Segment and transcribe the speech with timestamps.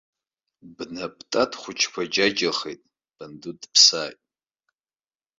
[0.75, 2.81] Бнап тат хәыҷқәа џьаџьахеит,
[3.15, 4.19] банду дыԥсааит.